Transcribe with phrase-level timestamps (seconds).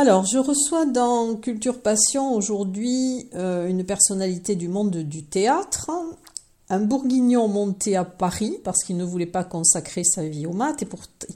[0.00, 5.90] Alors, je reçois dans Culture Passion aujourd'hui euh, une personnalité du monde du théâtre,
[6.68, 10.84] un bourguignon monté à Paris parce qu'il ne voulait pas consacrer sa vie au maths
[10.84, 10.88] et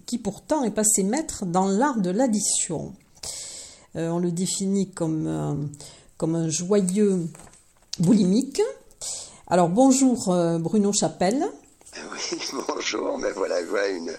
[0.07, 2.93] qui pourtant est passé maître dans l'art de l'addition.
[3.97, 5.69] Euh, on le définit comme,
[6.17, 7.19] comme un joyeux
[7.99, 8.63] boulimique.
[9.49, 11.49] Alors bonjour euh, Bruno Chapelle.
[11.95, 14.13] Oui, bonjour, mais voilà, voilà, une,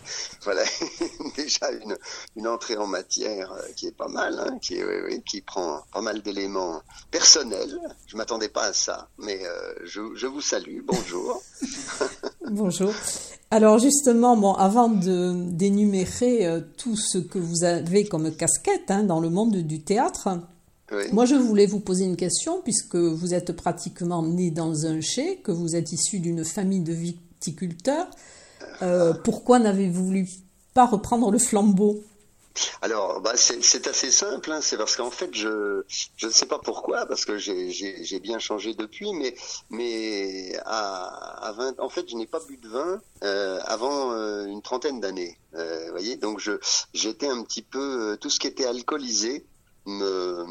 [0.43, 0.61] voilà
[1.35, 1.97] déjà une,
[2.35, 5.81] une, entrée en matière euh, qui est pas mal, hein, qui, oui, oui, qui prend
[5.91, 7.79] pas mal d'éléments personnels.
[8.05, 11.41] Je m'attendais pas à ça, mais euh, je, je, vous salue, bonjour.
[12.51, 12.93] bonjour.
[13.49, 19.03] Alors justement, bon, avant de d'énumérer euh, tout ce que vous avez comme casquette hein,
[19.03, 20.29] dans le monde du théâtre,
[20.91, 21.05] oui.
[21.11, 25.37] Moi, je voulais vous poser une question, puisque vous êtes pratiquement né dans un chai,
[25.43, 26.93] que vous êtes issu d'une famille de
[28.81, 30.27] Euh, pourquoi n'avez-vous voulu
[30.73, 32.03] pas reprendre le flambeau?
[32.81, 34.59] Alors, bah, c'est assez simple, hein.
[34.61, 35.83] c'est parce qu'en fait, je
[36.17, 39.33] je ne sais pas pourquoi, parce que j'ai bien changé depuis, mais
[39.71, 44.45] mais à, à 20, en fait, je n'ai pas bu de vin euh, avant euh,
[44.45, 46.47] une trentaine d'années, euh, voyez, donc
[46.93, 49.45] j'étais un petit peu tout ce qui était alcoolisé,
[49.85, 50.45] me,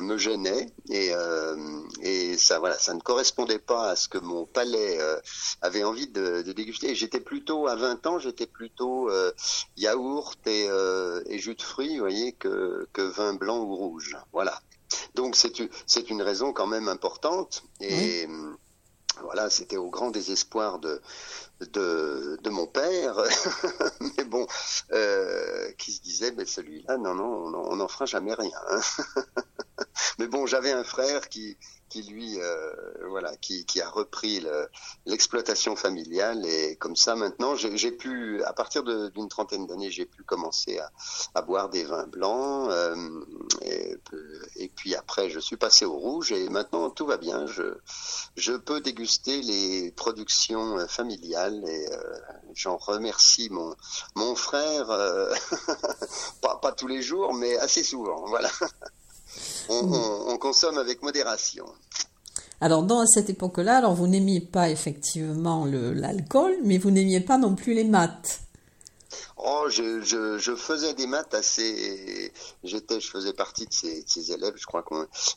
[0.00, 1.56] me gênait et, euh,
[2.02, 5.18] et ça voilà ça ne correspondait pas à ce que mon palais euh,
[5.62, 6.94] avait envie de, de déguster.
[6.94, 9.32] J'étais plutôt à 20 ans j'étais plutôt euh,
[9.76, 14.16] yaourt et, euh, et jus de fruits vous voyez que, que vin blanc ou rouge.
[14.32, 14.60] Voilà.
[15.14, 18.26] Donc c'est une c'est une raison quand même importante et
[19.22, 21.00] voilà c'était au grand désespoir de
[22.50, 23.16] mon père,
[24.00, 24.46] mais bon,
[24.92, 28.60] euh, qui se disait, mais celui-là, non, non, on n'en fera jamais rien.
[28.70, 28.80] Hein.
[30.18, 31.56] mais bon, j'avais un frère qui,
[31.88, 32.72] qui lui, euh,
[33.08, 34.44] voilà, qui, qui a repris
[35.06, 40.06] l'exploitation le, familiale et comme ça maintenant, j'ai pu, à partir d'une trentaine d'années, j'ai
[40.06, 40.90] pu commencer à,
[41.34, 43.24] à, boire des vins blancs euh,
[43.62, 47.46] et, puis après, je suis passé au rouge et maintenant tout va bien.
[47.46, 47.78] Je,
[48.36, 52.18] je peux déguster les productions familiales et euh,
[52.54, 53.74] j'en remercie mon
[54.14, 55.32] mon frère, euh,
[56.42, 58.26] pas, pas tous les jours, mais assez souvent.
[58.26, 58.50] Voilà
[59.68, 61.64] on, on, on consomme avec modération.
[62.60, 67.54] Alors, dans cette époque-là, alors vous n'aimiez pas effectivement l'alcool, mais vous n'aimiez pas non
[67.54, 68.40] plus les maths.
[69.40, 72.32] Oh, je, je, je, faisais des maths assez.
[72.64, 74.84] J'étais, je faisais partie de ces, de ces élèves, je crois,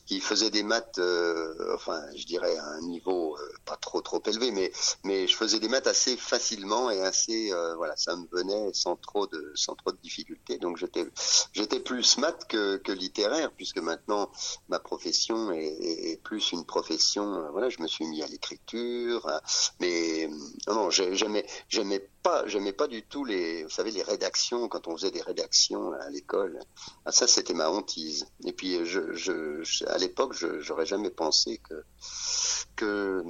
[0.07, 4.22] qui faisaient des maths, euh, enfin, je dirais à un niveau euh, pas trop trop
[4.25, 4.72] élevé, mais
[5.03, 8.95] mais je faisais des maths assez facilement et assez, euh, voilà, ça me venait sans
[8.95, 10.57] trop de sans trop de difficultés.
[10.57, 11.06] Donc j'étais
[11.53, 14.31] j'étais plus maths que, que littéraire, puisque maintenant
[14.69, 15.78] ma profession est,
[16.11, 17.35] est, plus une profession.
[17.35, 19.29] Euh, voilà, je me suis mis à l'écriture,
[19.79, 20.28] mais
[20.67, 24.88] non, non, j'aimais j'aimais pas j'aimais pas du tout les vous savez les rédactions quand
[24.88, 26.59] on faisait des rédactions à l'école
[27.06, 31.59] ah, ça c'était ma hantise et puis je, je, je à l'époque j'aurais jamais pensé
[31.59, 31.84] que
[32.76, 33.24] que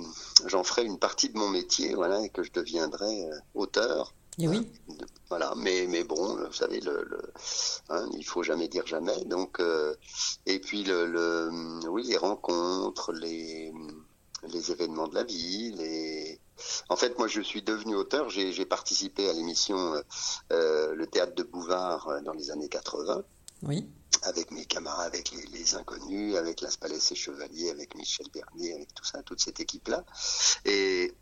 [0.46, 4.68] j'en ferais une partie de mon métier voilà et que je deviendrais auteur et oui.
[5.30, 7.22] Voilà, mais mais bon, vous savez, le, le
[7.90, 9.24] hein, il faut jamais dire jamais.
[9.26, 9.96] Donc, euh,
[10.46, 11.50] et puis le, le,
[11.90, 13.74] oui, les rencontres, les
[14.48, 16.41] les événements de la vie, les
[16.90, 18.30] en fait, moi, je suis devenu auteur.
[18.30, 19.96] J'ai participé à l'émission
[20.52, 23.24] euh, Le théâtre de Bouvard dans les années 80.
[24.24, 28.94] Avec mes camarades, avec les, inconnus, avec Las Palais et Chevalier, avec Michel Bernier, avec
[28.94, 30.04] tout ça, toute cette équipe-là.
[30.66, 31.14] Et,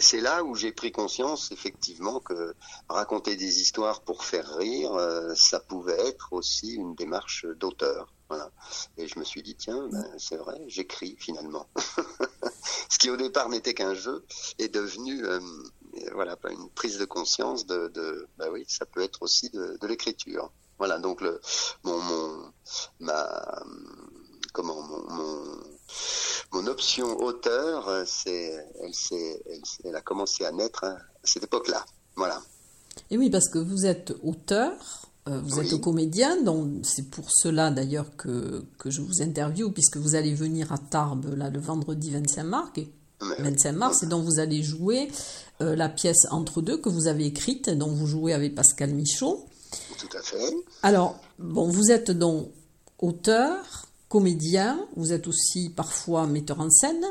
[0.00, 2.54] c'est là où j'ai pris conscience, effectivement, que
[2.88, 8.12] raconter des histoires pour faire rire, euh, ça pouvait être aussi une démarche d'auteur.
[8.96, 11.68] Et je me suis dit, tiens, ben, c'est vrai, j'écris finalement.
[12.90, 14.24] Ce qui au départ n'était qu'un jeu
[14.58, 15.40] est devenu euh,
[16.12, 20.50] voilà, une prise de conscience de, de ben oui, ça peut être aussi de l'écriture.
[20.78, 21.40] Voilà, donc le,
[21.84, 22.52] mon, mon,
[23.00, 23.62] ma,
[24.52, 25.42] comment, mon, mon,
[26.52, 31.84] mon option auteur, c'est, elle, elle, elle, a commencé à naître à cette époque-là.
[32.16, 32.40] Voilà.
[33.10, 34.72] Et oui, parce que vous êtes auteur,
[35.26, 39.96] Euh, vous êtes comédien, donc c'est pour cela d'ailleurs que, que je vous interviewe, puisque
[39.96, 42.70] vous allez venir à Tarbes là, le vendredi 25 mars,
[43.38, 45.08] 25 mars, et donc vous allez jouer
[45.62, 49.46] euh, la pièce Entre deux que vous avez écrite, dont vous jouez avec Pascal Michaud.
[50.08, 50.54] Tout à fait.
[50.82, 52.50] Alors, bon, vous êtes donc
[52.98, 57.04] auteur, comédien, vous êtes aussi parfois metteur en scène.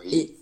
[0.00, 0.14] Oui.
[0.14, 0.36] Et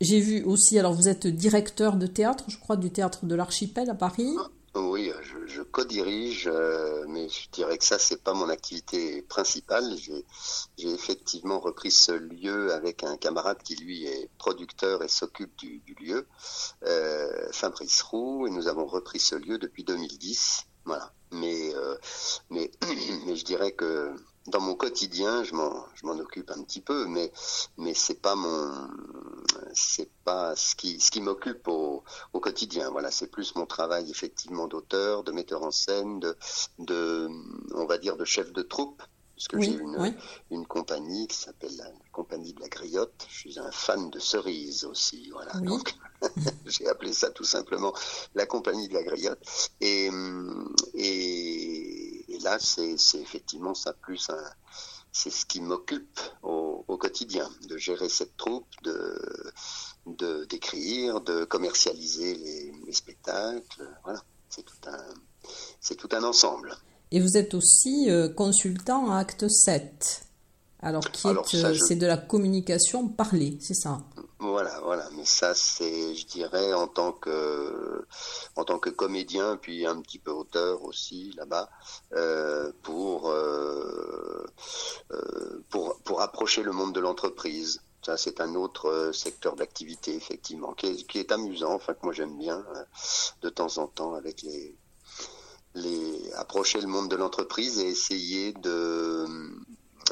[0.00, 3.88] j'ai vu aussi, alors vous êtes directeur de théâtre, je crois, du théâtre de l'Archipel
[3.90, 4.34] à Paris.
[4.74, 9.84] Oui, je, je co-dirige, euh, mais je dirais que ça, c'est pas mon activité principale.
[9.98, 10.24] J'ai
[10.78, 15.94] effectivement repris ce lieu avec un camarade qui, lui, est producteur et s'occupe du, du,
[15.94, 16.26] lieu,
[16.84, 20.64] euh, Fabrice Roux, et nous avons repris ce lieu depuis 2010.
[20.84, 21.12] Voilà.
[21.30, 21.96] Mais, euh,
[22.50, 22.70] mais,
[23.26, 24.14] mais je dirais que
[24.48, 27.32] dans mon quotidien, je m'en, je m'en occupe un petit peu, mais,
[27.78, 28.88] mais c'est pas mon,
[29.72, 32.02] c'est pas ce qui, ce qui m'occupe au,
[32.32, 32.90] au quotidien.
[32.90, 36.36] Voilà, c'est plus mon travail effectivement d'auteur, de metteur en scène, de,
[36.78, 37.28] de,
[37.74, 39.02] on va dire de chef de troupe
[39.42, 40.14] parce que j'ai une,
[40.50, 43.26] une compagnie qui s'appelle la compagnie de la griotte.
[43.28, 45.52] Je suis un fan de cerises aussi, voilà.
[45.54, 45.96] Donc
[46.66, 47.92] j'ai appelé ça tout simplement
[48.36, 49.40] la compagnie de la griotte.
[49.80, 50.10] Et,
[50.94, 54.44] et, et là, c'est effectivement ça plus un
[55.14, 61.44] c'est ce qui m'occupe au, au, quotidien, de gérer cette troupe, de d'écrire, de, de,
[61.44, 63.88] commercialiser les, les spectacles.
[64.04, 65.04] Voilà, c'est tout un
[65.80, 66.76] c'est tout un ensemble.
[67.12, 70.22] Et vous êtes aussi euh, consultant à Acte 7.
[70.80, 74.00] Alors, qui est, euh, c'est de la communication parlée, c'est ça?
[74.40, 75.08] Voilà, voilà.
[75.16, 78.04] Mais ça, c'est, je dirais, en tant que,
[78.56, 81.70] en tant que comédien, puis un petit peu auteur aussi là-bas,
[82.14, 84.44] euh, pour, euh,
[85.68, 87.82] pour, pour approcher le monde de l'entreprise.
[88.04, 92.12] Ça, c'est un autre secteur d'activité, effectivement, qui est, qui est amusant, enfin, que moi
[92.12, 92.64] j'aime bien,
[93.42, 94.74] de temps en temps, avec les,
[95.74, 99.26] les, approcher le monde de l'entreprise et essayer de,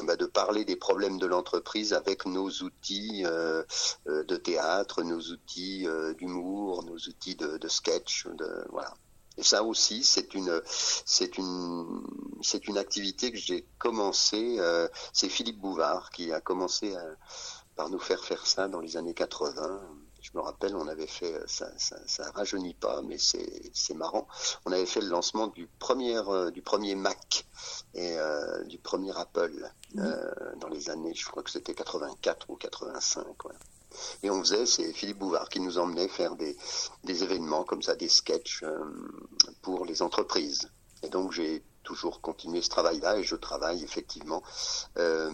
[0.03, 3.63] bah, de parler des problèmes de l'entreprise avec nos outils euh,
[4.07, 8.93] euh, de théâtre, nos outils euh, d'humour, nos outils de, sketch, de, voilà.
[9.37, 12.03] Et ça aussi, c'est une, c'est une,
[12.41, 14.59] c'est une activité que j'ai commencé.
[15.13, 16.93] C'est Philippe Bouvard qui a commencé
[17.77, 19.81] par nous faire faire ça dans les années 80
[20.21, 24.27] je me rappelle, on avait fait, euh, ça, ça, ça rajeunit pas, mais c'est marrant.
[24.65, 27.45] On avait fait le lancement du premier, euh, du premier Mac
[27.93, 32.55] et euh, du premier Apple euh, dans les années, je crois que c'était 84 ou
[32.55, 33.25] 85.
[33.43, 33.59] Voilà.
[34.23, 36.55] Et on faisait, c'est Philippe Bouvard qui nous emmenait faire des,
[37.03, 38.63] des événements comme ça, des sketchs
[39.61, 40.69] pour les entreprises.
[41.03, 44.43] Et donc j'ai toujours continué ce travail-là et je travaille effectivement
[44.97, 45.31] euh,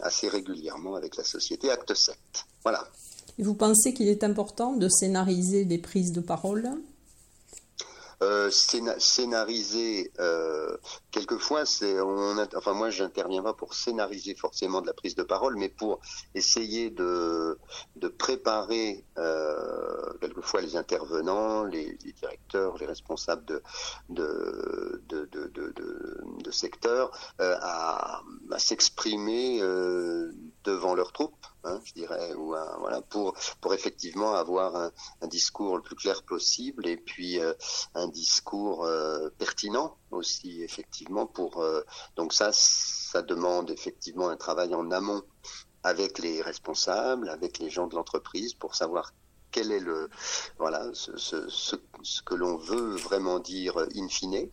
[0.00, 2.16] assez régulièrement avec la société Acte 7.
[2.62, 2.86] Voilà.
[3.38, 6.70] Vous pensez qu'il est important de scénariser des prises de parole?
[8.22, 10.76] Euh, scénariser euh,
[11.10, 15.56] quelquefois c'est on enfin moi j'interviens pas pour scénariser forcément de la prise de parole
[15.56, 16.00] mais pour
[16.34, 17.58] essayer de
[18.16, 23.62] préparer euh, quelquefois les intervenants les, directeurs les responsables de
[24.08, 25.02] de
[27.38, 28.22] à,
[28.58, 29.58] s'exprimer
[30.64, 31.34] devant leur troupe
[31.66, 34.76] Hein, je dirais, ou voilà, pour pour effectivement avoir
[35.22, 37.54] un, discours le plus clair possible et puis euh,
[37.94, 41.80] un discours euh, pertinent aussi effectivement pour euh,
[42.16, 45.22] donc ça ça demande effectivement un travail en amont
[45.82, 49.14] avec les responsables, avec les gens de l'entreprise pour savoir
[49.50, 50.10] quel est le
[50.58, 51.76] voilà ce,
[52.26, 54.50] que l'on veut vraiment dire in fine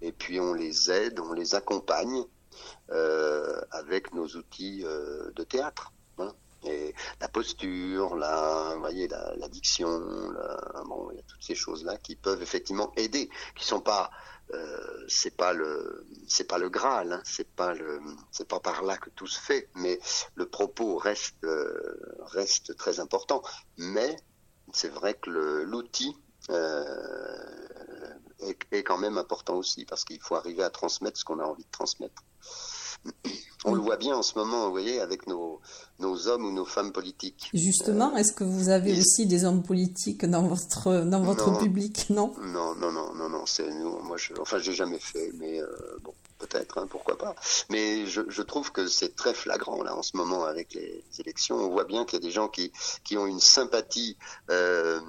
[0.00, 2.24] et puis on les aide, on les accompagne
[3.70, 5.92] avec nos outils de théâtre.
[6.16, 6.34] Voilà.
[7.20, 9.88] La posture, la, la, diction,
[10.86, 14.10] bon, il y a toutes ces choses-là qui peuvent effectivement aider, qui sont pas,
[14.52, 19.26] euh, c'est pas le, c'est pas le graal, hein, c'est pas par là que tout
[19.26, 19.98] se fait, mais
[20.34, 22.16] le propos reste, euh,
[22.78, 23.42] très important.
[23.76, 24.16] Mais
[24.72, 26.16] c'est vrai que l'outil
[26.50, 27.34] euh,
[28.70, 31.64] est, quand même important aussi parce qu'il faut arriver à transmettre ce qu'on a envie
[31.64, 32.22] de transmettre.
[33.64, 35.60] On le voit bien en ce moment, vous voyez, avec nos,
[35.98, 37.50] nos hommes ou nos femmes politiques.
[37.52, 39.00] Justement, euh, est-ce que vous avez et...
[39.00, 42.06] aussi des hommes politiques dans votre, dans votre non, public?
[42.10, 42.32] Non?
[42.42, 43.44] Non, non, non, non, non.
[43.46, 43.68] C'est,
[44.04, 45.66] moi, je, enfin, j'ai jamais fait, mais euh,
[46.02, 47.34] bon, peut-être, hein, pourquoi pas.
[47.68, 51.56] Mais je, je trouve que c'est très flagrant là en ce moment avec les élections.
[51.56, 52.70] On voit bien qu'il y a des gens qui,
[53.02, 54.16] qui ont une sympathie,
[54.50, 55.00] euh,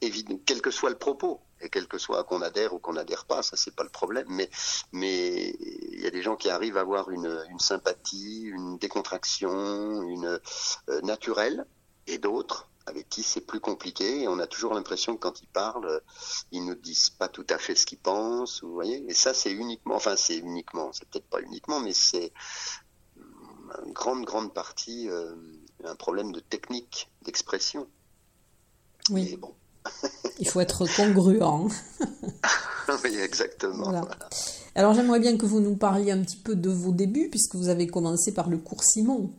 [0.00, 3.24] évidente, quel que soit le propos et quel que soit qu'on adhère ou qu'on adhère
[3.24, 4.50] pas, ça c'est pas le problème, mais
[4.92, 5.50] mais
[5.92, 10.40] il y a des gens qui arrivent à avoir une, une sympathie, une décontraction, une
[10.88, 11.66] euh, naturelle,
[12.06, 14.22] et d'autres avec qui c'est plus compliqué.
[14.22, 16.00] Et on a toujours l'impression que quand ils parlent,
[16.50, 18.62] ils nous disent pas tout à fait ce qu'ils pensent.
[18.62, 22.32] Vous voyez Et ça, c'est uniquement, enfin, c'est uniquement, c'est peut-être pas uniquement, mais c'est
[23.84, 25.34] une grande, grande partie euh,
[25.84, 27.88] un problème de technique, d'expression.
[29.10, 29.36] Oui.
[29.36, 29.54] bon.
[30.38, 31.42] Il faut être congruent.
[33.04, 33.92] oui, exactement.
[34.74, 37.68] Alors j'aimerais bien que vous nous parliez un petit peu de vos débuts, puisque vous
[37.68, 39.30] avez commencé par le cours Simon.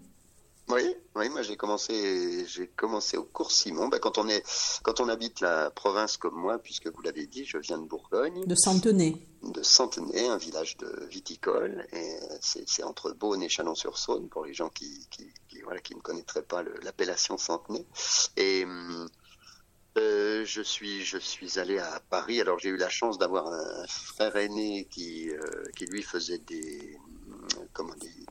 [0.70, 3.90] Oui, oui, moi j'ai commencé, j'ai commencé au cours Simon.
[3.90, 4.44] Ben, quand on est,
[4.84, 8.46] quand on habite la province comme moi, puisque vous l'avez dit, je viens de Bourgogne.
[8.46, 9.18] De Centenay.
[9.44, 14.70] De Centenay, un village de viticole, et c'est entre Beaune et Chalon-sur-Saône pour les gens
[14.70, 15.30] qui, qui,
[15.64, 17.86] voilà, qui ne connaîtraient pas l'appellation Centenay.
[18.38, 18.66] Et
[19.98, 22.40] euh, je suis je suis allé à Paris.
[22.40, 26.98] Alors j'ai eu la chance d'avoir un frère aîné qui euh, qui lui faisait des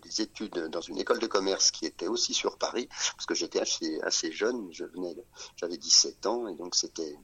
[0.03, 3.61] des, études dans une école de commerce qui était aussi sur Paris parce que j'étais
[3.61, 4.69] assez assez jeune.
[4.73, 5.15] Je venais
[5.57, 7.17] j'avais 17 ans et donc c'était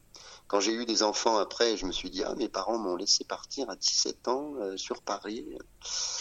[0.48, 3.24] quand j'ai eu des enfants après, je me suis dit ah mes parents m'ont laissé
[3.24, 5.44] partir à 17 ans euh, sur Paris.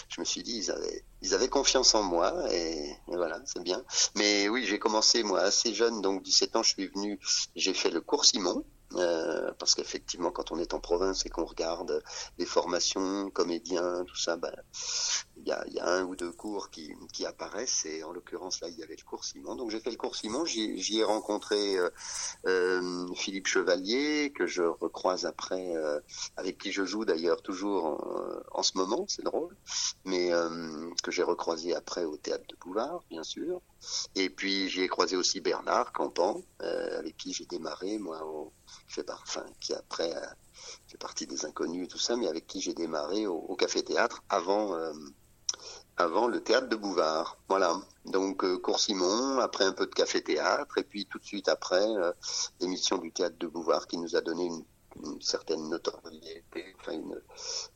[0.10, 3.84] Je me suis dit ils avaient ils avaient confiance en moi et, voilà c'est bien.
[4.16, 7.20] Mais oui j'ai commencé moi assez jeune donc 17 ans je suis venu
[7.56, 8.64] j'ai fait le cours Simon
[8.94, 12.02] euh, parce qu'effectivement, quand on est en province et qu'on regarde
[12.38, 14.54] les formations, comédiens, tout ça, ben,
[15.38, 17.86] il y, a, y, a, un ou deux cours qui, qui, apparaissent.
[17.86, 19.56] Et en l'occurrence, là, il y avait le cours Simon.
[19.56, 20.46] Donc j'ai fait le cours Simon.
[20.46, 21.90] J'y ai rencontré euh,
[22.48, 26.00] euh, Philippe Chevalier, que je recroise après, euh,
[26.38, 29.56] avec qui je joue d'ailleurs toujours en, en, ce moment, c'est drôle,
[30.06, 33.62] mais euh, que j'ai recroisé après au théâtre de Bouvard, bien sûr.
[34.16, 38.52] Et puis j'y ai croisé aussi Bernard Campan, avec qui j'ai démarré, moi, au
[38.88, 40.26] fait, enfin, qui après euh,
[40.88, 44.24] fait partie des inconnus et tout ça, mais avec qui j'ai démarré au, Café Théâtre
[44.30, 44.94] avant, euh,
[45.98, 47.38] avant le théâtre de Bouvard.
[47.50, 47.76] Voilà.
[48.06, 51.50] Donc euh, Cours Simon, après un peu de Café Théâtre, et puis tout de suite
[51.50, 51.86] après
[52.60, 54.64] l'émission du théâtre de Bouvard qui nous a donné une,
[55.22, 57.20] certaine notoriété, enfin une,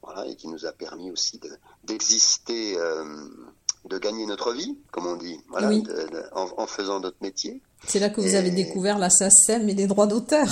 [0.01, 1.39] voilà, et qui nous a permis aussi
[1.83, 2.77] d'exister.
[3.85, 5.71] De, gagner notre vie, comme on dit, voilà,
[6.33, 7.61] en, en, faisant notre métier.
[7.87, 10.47] C'est là que vous avez découvert la SACEM et les droits d'auteur.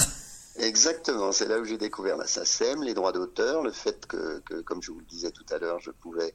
[0.59, 4.61] Exactement, c'est là où j'ai découvert la SACEM, les droits d'auteur, le fait que, que,
[4.61, 6.33] comme je vous le disais tout à l'heure, je pouvais,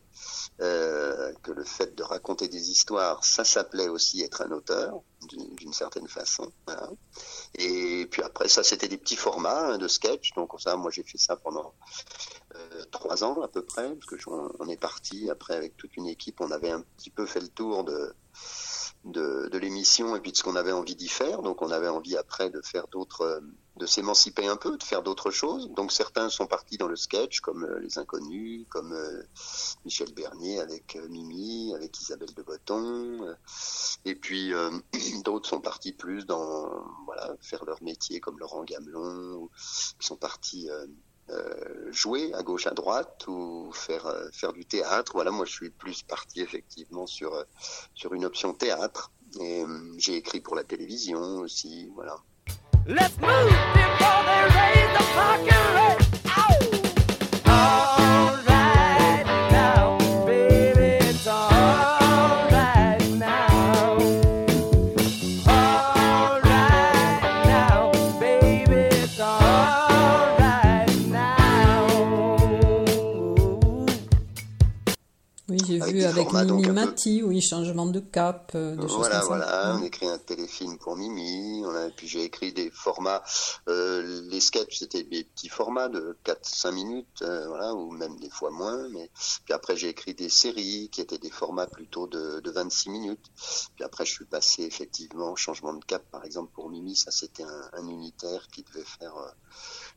[0.61, 5.00] euh, que le fait de raconter des histoires, ça s'appelait aussi être un auteur,
[5.57, 6.52] d'une certaine façon.
[6.67, 6.88] Voilà.
[7.57, 11.02] Et puis après, ça c'était des petits formats hein, de sketch, donc ça, moi j'ai
[11.02, 11.75] fait ça pendant
[12.55, 15.97] euh, trois ans à peu près, parce que je, on est parti après avec toute
[15.97, 18.14] une équipe, on avait un petit peu fait le tour de
[19.04, 21.42] de, de l'émission et puis de ce qu'on avait envie d'y faire.
[21.42, 23.42] Donc on avait envie après de faire d'autres
[23.76, 25.71] de s'émanciper un peu, de faire d'autres choses.
[25.71, 29.23] Donc certains sont partis dans le sketch, comme euh, Les Inconnus, comme euh,
[29.85, 33.35] Michel Bernier avec euh, Mimi, avec Isabelle de Botton.
[34.04, 34.52] et puis
[35.25, 39.49] d'autres sont partis plus dans voilà faire leur métier, comme Laurent Gamelon,
[39.99, 40.68] qui sont partis
[41.91, 45.12] jouer à gauche à droite ou faire faire du théâtre.
[45.14, 47.45] Voilà, moi je suis plus parti effectivement sur
[47.95, 49.12] sur une option théâtre.
[49.41, 49.64] Et
[49.97, 52.17] j'ai écrit pour la télévision aussi, voilà.
[52.87, 55.51] Let's move before they raise the
[76.04, 80.78] avec Mimi Mati, oui, changement de cap, euh, voilà, choses Voilà, on écrit un téléfilm
[80.78, 83.23] pour Mimi, on a, puis j'ai écrit des formats,
[83.68, 88.30] euh, les sketchs c'était des petits formats de 4-5 minutes, euh, voilà, ou même des
[88.30, 89.11] fois moins, mais
[89.44, 93.30] puis après j'ai écrit des séries qui étaient des formats plutôt de, de 26 minutes,
[93.75, 97.44] puis après je suis passé effectivement changement de cap, par exemple pour Mimi, ça c'était
[97.44, 99.14] un, un, unitaire qui devait faire,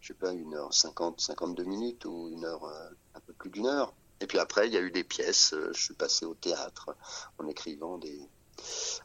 [0.01, 2.65] je sais pas, une heure 50, 52 minutes ou une heure,
[3.13, 3.93] un peu plus d'une heure.
[4.21, 5.53] Et puis après, il y a eu des pièces.
[5.53, 6.95] Euh, je suis passé au théâtre
[7.37, 8.19] en écrivant des,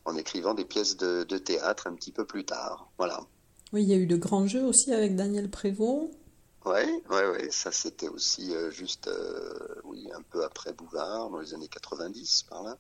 [0.05, 2.91] en écrivant des pièces de, théâtre un petit peu plus tard.
[2.99, 3.21] Voilà.
[3.73, 6.11] Oui, il y a eu de grands jeux aussi avec Daniel Prévost.
[6.67, 11.39] Oui, ouais, ouais, ça c'était aussi euh, juste, euh, oui, un peu après Bouvard, dans
[11.39, 12.77] les années 90, par là.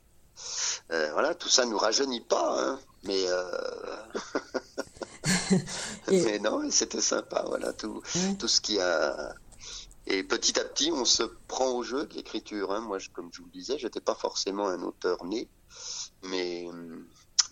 [1.13, 3.25] voilà, tout ça nous rajeunit pas, hein, mais,
[6.11, 8.03] mais non, c'était sympa, voilà, tout,
[8.39, 9.35] tout ce qui a
[10.07, 12.73] et petit à petit, on se prend au jeu de l'écriture.
[12.73, 12.80] Hein.
[12.80, 15.49] Moi, comme je vous le disais, j'étais pas forcément un auteur né,
[16.23, 16.69] mais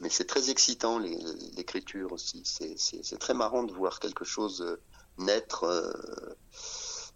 [0.00, 2.42] mais c'est très excitant l'écriture aussi.
[2.44, 4.80] C'est très marrant de voir quelque chose euh,
[5.18, 5.92] naître euh,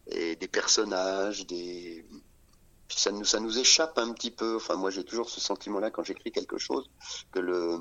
[0.09, 2.05] et des personnages, des
[2.89, 4.57] ça nous ça nous échappe un petit peu.
[4.57, 6.91] Enfin, moi, j'ai toujours ce sentiment-là quand j'écris quelque chose
[7.31, 7.79] que le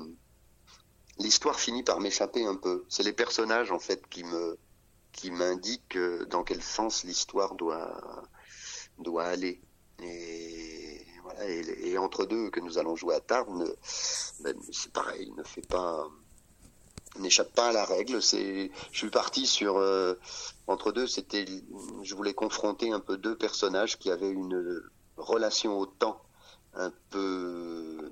[1.18, 2.84] l'histoire finit par m'échapper un peu.
[2.88, 4.58] C'est les personnages en fait qui me
[5.12, 5.98] qui m'indiquent
[6.30, 8.24] dans quel sens l'histoire doit
[8.98, 9.60] doit aller.
[10.02, 11.48] Et voilà.
[11.48, 13.64] Et, entre deux que nous allons jouer à Tarbes,
[14.40, 16.08] ben, c'est pareil, ne fait pas
[17.18, 18.22] n'échappe pas à la règle.
[18.22, 20.14] C'est, je suis parti sur euh,
[20.66, 21.06] entre deux.
[21.06, 21.44] C'était,
[22.02, 24.82] je voulais confronter un peu deux personnages qui avaient une
[25.16, 26.22] relation au temps
[26.74, 28.10] un peu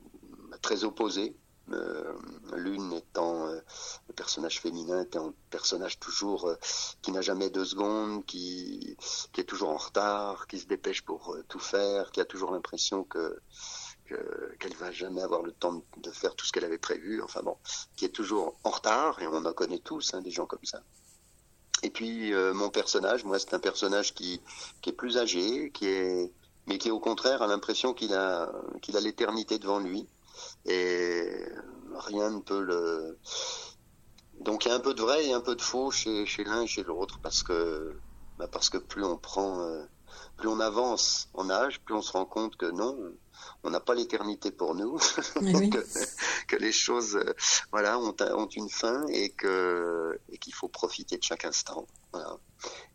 [0.62, 1.34] très opposée.
[1.72, 2.14] Euh,
[2.56, 3.60] l'une étant euh,
[4.08, 6.56] le personnage féminin, étant un personnage toujours euh,
[7.00, 8.96] qui n'a jamais deux secondes, qui,
[9.38, 13.38] est toujours en retard, qui se dépêche pour tout faire, qui a toujours l'impression que
[14.58, 17.22] qu'elle va jamais avoir le temps de faire tout ce qu'elle avait prévu.
[17.22, 17.56] Enfin bon,
[17.94, 20.82] qui est toujours en retard et on en connaît tous hein, des gens comme ça.
[21.84, 24.42] Et puis mon personnage, moi, c'est un personnage qui,
[24.82, 26.32] qui est plus âgé, qui est
[26.66, 30.08] mais qui au contraire a l'impression qu'il a qu'il a l'éternité devant lui
[30.66, 31.46] et
[31.94, 33.18] rien ne peut le.
[34.40, 36.44] Donc il y a un peu de vrai et un peu de faux chez, chez
[36.44, 37.94] l'un et chez l'autre parce que
[38.38, 39.84] bah parce que plus on prend, euh,
[40.38, 42.96] plus on avance en âge, plus on se rend compte que non,
[43.64, 44.96] on n'a pas l'éternité pour nous,
[46.48, 47.34] que, les choses, euh,
[47.70, 51.86] voilà, ont, ont une fin et que et qu'il faut profiter de chaque instant.
[52.12, 52.38] Voilà.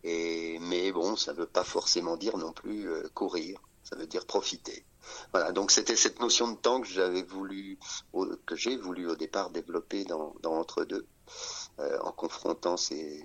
[0.03, 3.59] Et mais bon, ça ne veut pas forcément dire non plus euh, courir.
[3.85, 4.85] Ça veut dire profiter.
[5.31, 7.77] Voilà, donc c'était cette notion de temps que j'avais voulu,
[8.45, 11.05] que j'ai voulu au départ développer dans, Entre deux,
[11.79, 13.23] euh, en confrontant ces,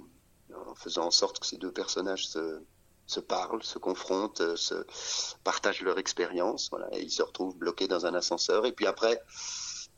[0.55, 2.61] en faisant en sorte que ces deux personnages se,
[3.07, 4.75] se parlent, se confrontent, euh, se
[5.45, 8.67] partagent leur expérience, voilà, et ils se retrouvent bloqués dans un ascenseur.
[8.67, 9.23] Et puis après,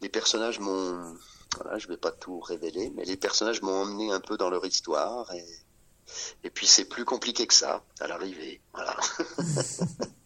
[0.00, 1.16] les personnages m'ont,
[1.56, 4.64] voilà, je vais pas tout révéler, mais les personnages m'ont emmené un peu dans leur
[4.64, 5.46] histoire et,
[6.44, 8.96] et puis c'est plus compliqué que ça à l'arrivée, voilà.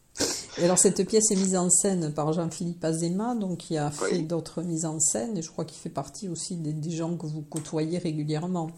[0.58, 4.20] Et alors cette pièce est mise en scène par Jean-Philippe Azema, donc qui a fait
[4.20, 7.42] d'autres mises en scène, et je crois qu'il fait partie aussi des, gens que vous
[7.42, 8.70] côtoyez régulièrement.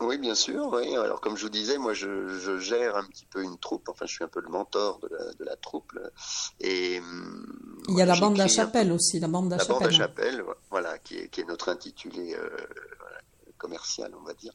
[0.00, 0.68] Oui, bien sûr.
[0.74, 0.94] Oui.
[0.94, 3.88] Alors, comme je vous disais, moi, je, gère un petit peu une troupe.
[3.88, 5.90] Enfin, je suis un peu le mentor de la, troupe.
[6.60, 7.00] Et
[7.88, 9.78] il y a la bande à chapelle aussi, la bande à la chapelle.
[9.78, 12.50] bande à chapelle, voilà, qui est, qui est notre intitulé euh,
[13.56, 14.52] commercial, on va dire.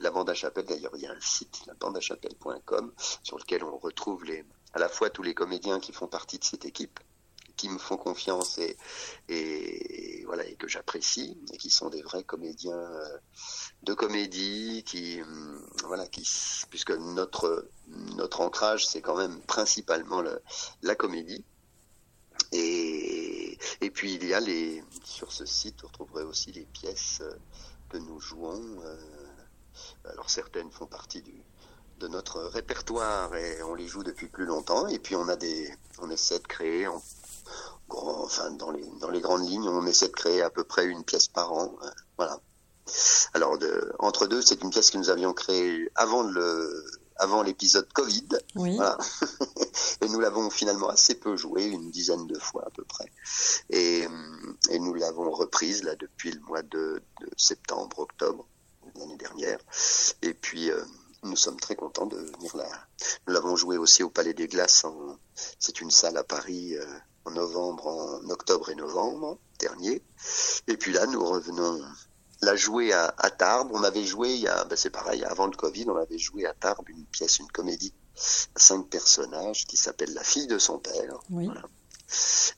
[0.00, 3.38] La bande à chapelle, d'ailleurs, il y a un site, la bande à chapelle.com, sur
[3.38, 6.64] lequel on retrouve les, à la fois tous les comédiens qui font partie de cette
[6.64, 7.00] équipe,
[7.60, 8.76] qui me font confiance et,
[9.28, 13.18] et voilà et que j'apprécie et qui sont des vrais comédiens euh,
[13.82, 16.26] de comédie qui hum, voilà qui
[16.70, 17.68] puisque notre
[18.16, 20.22] notre ancrage c'est quand même principalement
[20.82, 21.44] la comédie.
[22.52, 27.22] Et, et puis il y a les sur ce site vous retrouverez aussi les pièces
[27.90, 28.96] que nous jouons euh,
[30.06, 31.34] alors certaines font partie du
[32.00, 34.88] de notre répertoire et on les joue depuis plus longtemps.
[34.88, 37.02] Et puis on a des, on essaie de créer, en,
[37.90, 41.04] enfin dans les dans les grandes lignes, on essaie de créer à peu près une
[41.04, 41.76] pièce par an.
[42.16, 42.40] Voilà.
[43.34, 46.84] Alors de, entre deux, c'est une pièce que nous avions créée avant le
[47.16, 48.28] avant l'épisode Covid.
[48.56, 48.78] Oui.
[50.00, 53.12] et nous l'avons finalement assez peu joué, une dizaine de fois à peu près.
[53.68, 54.06] Et,
[54.70, 58.46] et nous l'avons reprise là depuis le mois de, de septembre, octobre
[58.96, 59.58] l'année dernière.
[60.22, 60.82] Et puis euh,
[61.22, 62.68] nous sommes très contents de venir là.
[63.26, 64.86] Nous l'avons joué aussi au Palais des Glaces.
[65.58, 66.86] C'est une salle à Paris euh,
[67.24, 70.02] en novembre, en octobre et novembre dernier.
[70.66, 71.82] Et puis là, nous revenons
[72.42, 73.70] la jouer à, Tarbes.
[73.72, 76.46] On avait joué, il y a, ben c'est pareil, avant le Covid, on avait joué
[76.46, 77.92] à Tarbes une pièce, une comédie
[78.54, 81.20] à cinq personnages qui s'appelle La fille de son père.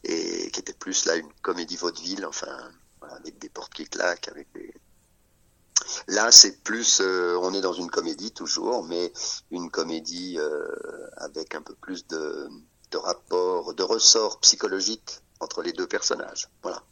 [0.05, 2.57] Et qui était plus là une comédie vaudeville, enfin,
[3.03, 4.73] avec des portes qui claquent, avec des,
[6.09, 9.13] Là, c'est plus, euh, on est dans une comédie toujours, mais
[9.51, 10.67] une comédie euh,
[11.17, 12.49] avec un peu plus de,
[12.91, 16.49] de rapport, de ressort psychologique entre les deux personnages.
[16.63, 16.83] Voilà.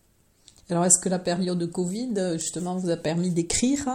[0.68, 3.88] Alors, est-ce que la période de Covid, justement, vous a permis d'écrire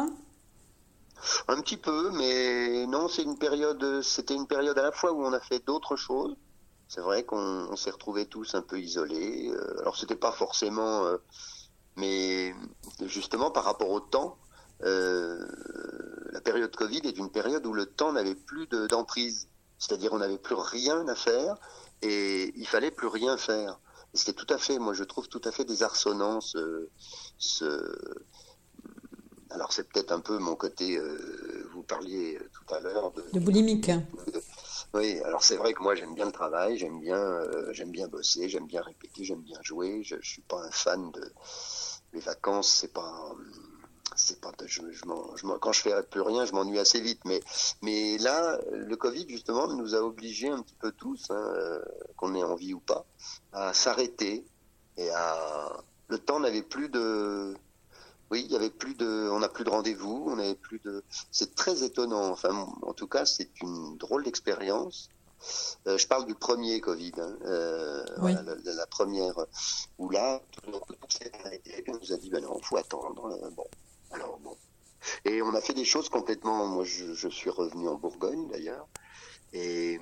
[1.48, 5.24] Un petit peu, mais non, c'est une période, c'était une période à la fois où
[5.26, 6.36] on a fait d'autres choses.
[6.88, 9.50] C'est vrai qu'on s'est retrouvés tous un peu isolés.
[9.50, 11.04] Euh, alors, c'était pas forcément,
[11.96, 12.54] mais
[13.06, 14.38] justement par rapport au temps,
[14.84, 15.46] euh,
[16.32, 19.48] la période Covid est une période où le temps n'avait plus d'emprise.
[19.78, 21.58] C'est-à-dire on n'avait plus rien à faire
[22.02, 23.80] et il fallait plus rien faire.
[24.14, 26.88] Et c'était tout à fait, moi je trouve tout à fait désarçonnant ce,
[27.38, 27.96] ce...
[29.50, 33.40] alors c'est peut-être un peu mon côté, euh, vous parliez tout à l'heure de, de
[33.40, 33.92] boulimique.
[34.94, 38.08] oui, alors c'est vrai que moi j'aime bien le travail, j'aime bien, euh, j'aime bien
[38.08, 40.02] bosser, j'aime bien répéter, j'aime bien jouer.
[40.04, 41.34] Je, je suis pas un fan de
[42.14, 43.36] les vacances, c'est pas
[44.16, 47.22] c'est pas je, je, quand je fais plus rien, je m'ennuie assez vite.
[47.26, 47.42] Mais,
[47.82, 51.82] mais là, le Covid justement nous a obligés un petit peu tous, hein, euh,
[52.16, 53.06] qu'on ait envie ou pas,
[53.52, 54.46] à s'arrêter
[54.98, 57.56] et à le temps n'avait plus de
[58.32, 61.04] Oui, il y avait plus de, on n'a plus de rendez-vous, on avait plus de.
[61.32, 62.30] C'est très étonnant.
[62.30, 65.10] Enfin, en tout cas, c'est une drôle d'expérience.
[65.88, 67.36] Euh, je parle du premier Covid, hein.
[67.46, 69.36] euh, voilà, la, la, première
[70.00, 70.82] où là, tout le monde
[71.88, 73.38] on nous a dit ben non, faut attendre.
[73.52, 73.66] Bon,
[74.12, 74.56] alors bon.
[75.24, 76.66] Et on a fait des choses complètement.
[76.66, 78.88] Moi, je, je suis revenu en Bourgogne d'ailleurs,
[79.54, 80.00] et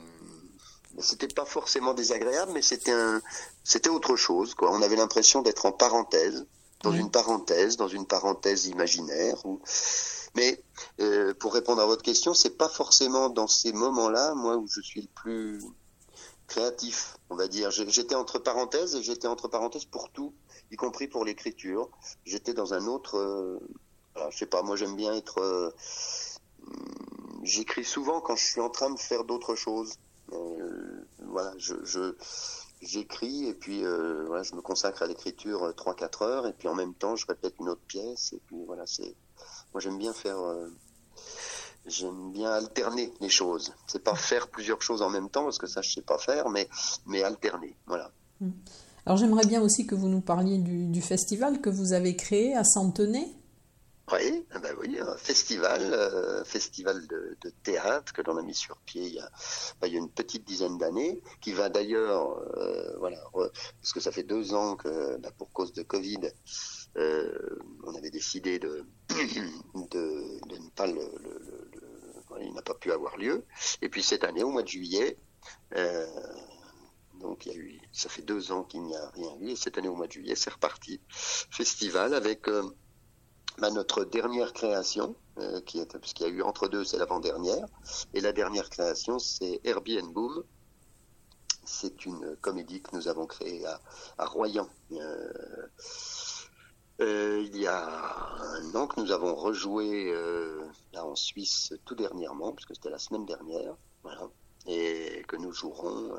[1.00, 3.22] c'était pas forcément désagréable, mais c'était un,
[3.64, 4.54] c'était autre chose.
[4.54, 4.72] Quoi.
[4.72, 6.46] On avait l'impression d'être en parenthèse,
[6.84, 9.42] dans une parenthèse, dans une parenthèse imaginaire.
[10.36, 10.64] Mais
[11.00, 14.82] euh, pour répondre à votre question, c'est pas forcément dans ces moments-là, moi, où je
[14.82, 15.64] suis le plus
[16.48, 17.72] créatif, on va dire.
[17.72, 20.34] J'étais entre parenthèses et j'étais entre parenthèses pour tout,
[20.72, 21.90] y compris pour l'écriture.
[22.26, 23.60] J'étais dans un autre,
[24.30, 25.40] je sais pas, moi j'aime bien être.
[25.40, 25.72] Euh,
[27.44, 29.96] J'écris souvent quand je suis en train de faire d'autres choses.
[30.32, 32.16] Euh, voilà, je,
[32.82, 36.68] j'écris et puis euh, voilà, je me consacre à l'écriture 3-4 euh, heures et puis
[36.68, 39.16] en même temps je répète une autre pièce et puis voilà c'est
[39.74, 40.38] moi j'aime bien faire
[41.86, 45.68] j'aime bien alterner les choses c'est pas faire plusieurs choses en même temps parce que
[45.68, 46.68] ça je sais pas faire mais
[47.06, 48.50] mais alterner voilà mmh.
[49.06, 52.56] alors j'aimerais bien aussi que vous nous parliez du, du festival que vous avez créé
[52.56, 53.28] à Santenay
[54.12, 58.78] oui, ah ben oui, un festival, euh, festival de, théâtre que l'on a mis sur
[58.82, 59.32] pied il y a,
[59.82, 64.76] ben, une petite dizaine d'années, qui va d'ailleurs, euh, parce que ça fait deux ans
[64.76, 66.20] que, ben, pour cause de Covid,
[66.98, 68.86] euh, on avait décidé de,
[69.74, 71.10] ne pas le,
[72.42, 73.46] il n'a pas pu avoir lieu.
[73.82, 75.18] Et puis cette année, au mois de juillet,
[77.22, 79.56] donc il y a eu, ça fait deux ans qu'il n'y a rien eu, et
[79.56, 81.00] cette année au mois de juillet, c'est reparti.
[81.10, 82.48] Festival avec
[83.60, 87.66] notre dernière création, euh, qui est, puisqu'il y a eu entre deux, c'est l'avant-dernière,
[88.14, 90.44] et la dernière création, c'est and Boom.
[91.66, 94.68] C'est une comédie que nous avons créée à, Royan.
[94.92, 95.32] Euh,
[97.00, 101.96] euh, il y a un an que nous avons rejoué euh, là en Suisse tout
[101.96, 103.76] dernièrement, puisque c'était la semaine dernière,
[104.68, 106.12] et que nous jouerons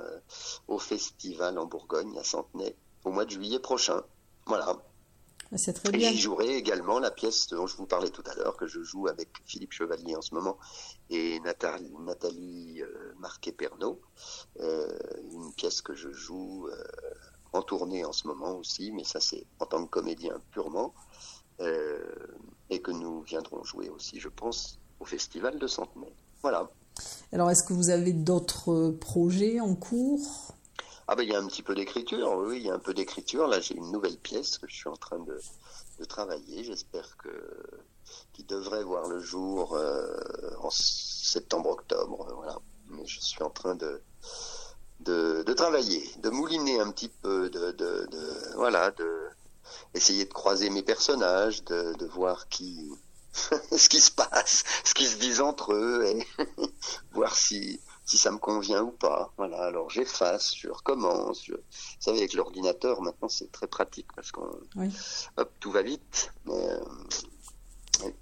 [0.68, 4.03] au festival en Bourgogne à Centenay au mois de juillet prochain.
[4.47, 4.79] Voilà.
[5.57, 6.11] C'est très bien.
[6.11, 8.83] Et j'y jouerai également la pièce dont je vous parlais tout à l'heure, que je
[8.83, 10.59] joue avec Philippe Chevalier en ce moment
[11.11, 14.01] et Nathalie, Nathalie euh, Marquet-Pernot.
[14.61, 14.99] Euh,
[15.33, 16.85] une pièce que je joue euh,
[17.53, 20.95] en tournée en ce moment aussi, mais ça c'est en tant que comédien purement.
[21.61, 21.99] Euh,
[22.71, 26.12] et que nous viendrons jouer aussi, je pense, au Festival de Centenay.
[26.43, 26.69] Voilà.
[27.33, 30.55] Alors, est-ce que vous avez d'autres projets en cours?
[31.09, 32.95] Ah ben il y a un petit peu d'écriture, oui, il y a un peu
[32.95, 33.47] d'écriture.
[33.47, 35.38] Là, j'ai une nouvelle pièce que je suis en train de,
[35.99, 36.64] de travailler.
[36.64, 37.31] J'espère que
[38.33, 40.17] qui devrait voir le jour euh,
[40.61, 42.27] en septembre-octobre.
[42.37, 42.59] Voilà.
[42.88, 44.01] Mais je suis en train de,
[45.01, 48.09] de, de travailler, de mouliner un petit peu, de, de,
[48.57, 49.29] voilà, de
[49.95, 52.90] essayer de croiser mes personnages, de, de voir qui
[53.33, 56.27] ce qui se passe, ce qu'ils se disent entre eux, et
[57.12, 59.33] voir si si ça me convient ou pas.
[59.37, 61.45] Voilà, alors j'efface, je recommence.
[61.45, 61.53] Je...
[61.53, 61.61] Vous
[62.01, 64.40] savez, avec l'ordinateur, maintenant, c'est très pratique parce que
[64.77, 64.88] oui.
[65.61, 66.33] tout va vite.
[66.45, 66.69] Mais,
[68.05, 68.12] oui.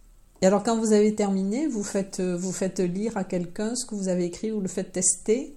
[0.41, 3.95] Et alors, quand vous avez terminé, vous faites, vous faites lire à quelqu'un ce que
[3.95, 5.57] vous avez écrit, vous le faites tester?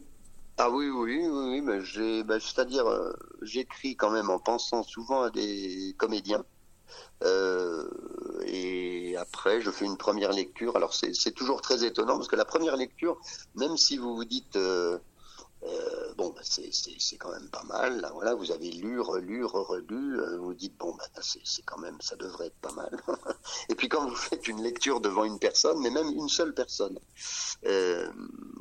[0.57, 3.11] Ah oui, oui, oui, oui mais j'ai, bah, c'est-à-dire, euh,
[3.41, 6.45] j'écris quand même en pensant souvent à des comédiens.
[7.23, 7.87] Euh,
[8.45, 10.75] et après, je fais une première lecture.
[10.75, 13.19] Alors, c'est toujours très étonnant parce que la première lecture,
[13.55, 14.99] même si vous vous dites, euh,
[15.63, 18.01] euh, bon, bah, c'est quand même pas mal.
[18.01, 20.19] Là, voilà, vous avez lu, relu, relu.
[20.19, 22.91] Euh, vous dites, bon, bah, c'est quand même, ça devrait être pas mal.
[23.69, 26.99] et puis, quand vous faites une lecture devant une personne, mais même une seule personne,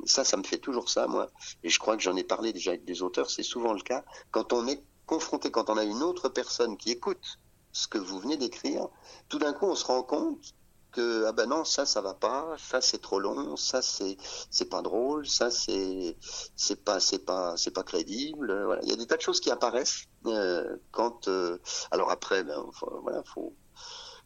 [0.05, 1.29] ça, ça me fait toujours ça, moi.
[1.63, 3.29] Et je crois que j'en ai parlé déjà avec des auteurs.
[3.29, 6.91] C'est souvent le cas quand on est confronté, quand on a une autre personne qui
[6.91, 7.37] écoute
[7.75, 8.87] ce que vous venez d'écrire,
[9.27, 10.53] tout d'un coup, on se rend compte
[10.93, 14.15] que ah ben non, ça, ça va pas, ça c'est trop long, ça c'est
[14.49, 16.15] c'est pas drôle, ça c'est
[16.55, 18.63] c'est pas c'est pas c'est pas crédible.
[18.63, 21.27] Voilà, il y a des tas de choses qui apparaissent euh, quand.
[21.27, 21.57] Euh,
[21.91, 22.63] alors après, ben
[23.03, 23.53] voilà, faut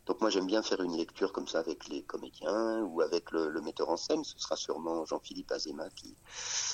[0.09, 3.49] donc moi j'aime bien faire une lecture comme ça avec les comédiens ou avec le,
[3.49, 4.23] le metteur en scène.
[4.23, 6.15] Ce sera sûrement Jean-Philippe Azema qui,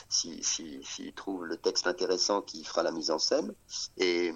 [0.07, 3.53] s'il si, si, trouve le texte intéressant, qui fera la mise en scène.
[3.97, 4.31] Et,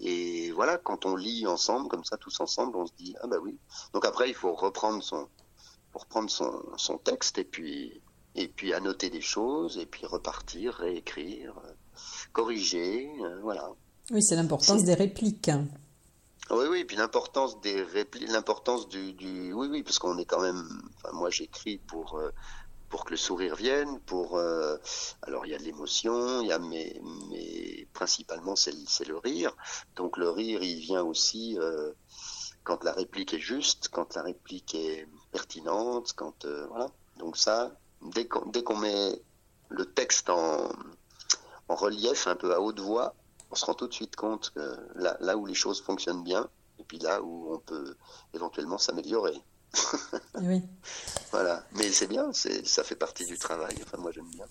[0.00, 3.36] et voilà, quand on lit ensemble, comme ça, tous ensemble, on se dit ah bah
[3.42, 3.58] oui.
[3.92, 5.28] Donc après il faut reprendre son,
[5.92, 8.00] reprendre son, son texte et puis
[8.34, 11.54] et puis annoter des choses et puis repartir, réécrire,
[12.32, 13.70] corriger, euh, voilà.
[14.10, 15.50] Oui, c'est l'importance des répliques.
[16.50, 20.42] Oui, oui, puis l'importance des répliques, l'importance du, du, oui, oui, parce qu'on est quand
[20.42, 20.62] même,
[20.96, 22.30] enfin, moi j'écris pour, euh,
[22.90, 24.76] pour que le sourire vienne, pour, euh,
[25.22, 29.16] alors il y a de l'émotion, il y a, mais, mais principalement c'est, c'est le
[29.16, 29.56] rire.
[29.96, 31.92] Donc le rire, il vient aussi, euh,
[32.62, 36.88] quand la réplique est juste, quand la réplique est pertinente, quand euh, voilà.
[37.16, 39.22] Donc ça, dès qu'on dès qu'on met
[39.70, 40.68] le texte en,
[41.68, 43.14] en relief, un peu à haute voix,
[43.50, 46.48] on se rend tout de suite compte que là, là où les choses fonctionnent bien,
[46.78, 47.96] et puis là où on peut
[48.34, 49.40] éventuellement s'améliorer.
[50.40, 50.62] oui.
[51.30, 53.74] Voilà, mais c'est bien, ça fait partie du travail.
[53.82, 54.46] Enfin, moi j'aime bien.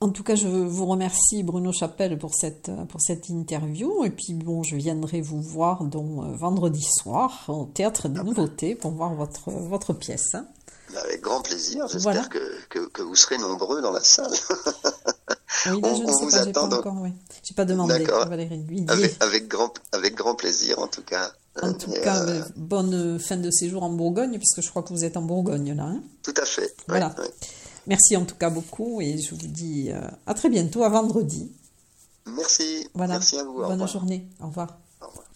[0.00, 4.04] En tout cas, je vous remercie Bruno Chapelle pour cette, pour cette interview.
[4.04, 8.76] Et puis bon, je viendrai vous voir donc, euh, vendredi soir au Théâtre des Nouveautés
[8.76, 10.34] pour voir votre, votre pièce.
[10.34, 10.46] hein.
[10.96, 11.86] Avec grand plaisir.
[11.88, 12.28] J'espère Voilà.
[12.28, 12.38] que,
[12.70, 14.30] que, que vous serez nombreux dans la salle.
[15.66, 16.78] Oui, là, On- je ne on sais vous pas, pas attend, donc.
[16.86, 17.10] encore, oui.
[17.42, 17.94] J'ai pas demandé
[18.28, 21.30] Valérie avec, avec, grand, avec grand plaisir, en tout cas.
[21.62, 24.82] En tout Et, cas, euh, euh, bonne fin de séjour en Bourgogne, puisque je crois
[24.82, 25.84] que vous êtes en Bourgogne là.
[25.84, 26.00] hein.
[26.22, 26.72] tout à fait.
[26.86, 27.14] Voilà.
[27.86, 31.50] Merci en tout cas beaucoup et je vous dis euh, à très bientôt, à vendredi.
[32.26, 32.86] Merci.
[32.94, 33.14] Voilà.
[33.14, 33.54] Merci à vous.
[33.62, 34.28] Bonne journée.
[34.42, 34.78] Au revoir.
[35.00, 35.26] Au revoir.